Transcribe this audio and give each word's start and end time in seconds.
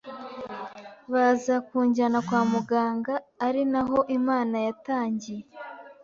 baza 1.13 1.55
kunjyana 1.67 2.19
kwa 2.27 2.41
muganga 2.51 3.13
ari 3.47 3.61
naho 3.71 3.97
Imana 4.17 4.55
yatangiye 4.67 5.43